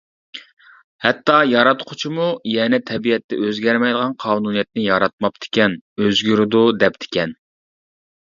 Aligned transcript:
ھەتتا 1.07 1.35
ياراتقۇچىمۇ 1.49 2.29
يەنە 2.51 2.79
تەبىئەتتە 2.87 3.37
ئۆزگەرمەيدىغان 3.47 4.15
قانۇنىيەتنى 4.25 4.85
ياراتماپتىكەن، 4.87 5.75
ئۆزگىرىدۇ 6.07 6.65
دەپتىكەن. 6.85 7.37